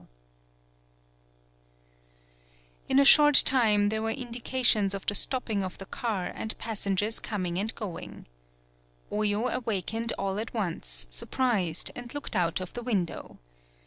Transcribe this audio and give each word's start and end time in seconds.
80 0.01 0.05
THE 0.05 0.07
BILL 0.07 0.15
COLLECTING 2.87 2.95
In 2.95 2.99
a 2.99 3.05
short 3.05 3.35
time 3.45 3.89
there 3.89 4.01
were 4.01 4.09
indi 4.09 4.39
cations 4.41 4.95
of 4.95 5.05
the 5.05 5.13
stopping 5.13 5.63
of 5.63 5.77
the 5.77 5.85
car 5.85 6.31
and 6.33 6.57
passengers 6.57 7.19
coming 7.19 7.59
and 7.59 7.75
going, 7.75 8.25
Oyo 9.11 9.53
awakened 9.53 10.11
all 10.17 10.39
at 10.39 10.55
once, 10.55 11.05
surprised, 11.11 11.91
and 11.95 12.11
looked 12.15 12.35
out 12.35 12.59
of 12.59 12.73
the 12.73 12.81
window. 12.81 13.37